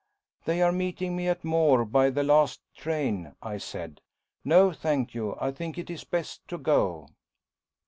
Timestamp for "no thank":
4.43-5.13